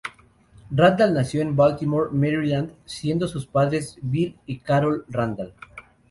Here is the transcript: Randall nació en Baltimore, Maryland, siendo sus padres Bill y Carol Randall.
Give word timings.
Randall 0.71 1.13
nació 1.13 1.43
en 1.43 1.55
Baltimore, 1.55 2.09
Maryland, 2.11 2.71
siendo 2.85 3.27
sus 3.27 3.45
padres 3.45 3.99
Bill 4.01 4.35
y 4.47 4.57
Carol 4.57 5.05
Randall. 5.09 5.53